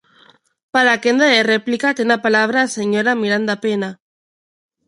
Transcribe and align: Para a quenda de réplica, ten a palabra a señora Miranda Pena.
Para 0.73 0.89
a 0.93 1.01
quenda 1.03 1.25
de 1.33 1.41
réplica, 1.53 1.95
ten 1.97 2.07
a 2.17 2.23
palabra 2.25 2.57
a 2.61 2.71
señora 2.77 3.19
Miranda 3.21 3.55
Pena. 3.63 3.89